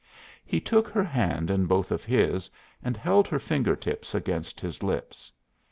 He 0.43 0.59
took 0.59 0.87
her 0.87 1.03
hand 1.03 1.51
in 1.51 1.67
both 1.67 1.91
of 1.91 2.05
his 2.05 2.49
and 2.83 2.97
held 2.97 3.27
her 3.27 3.37
finger 3.37 3.75
tips 3.75 4.15
against 4.15 4.59
his 4.59 4.81
lips. 4.81 5.31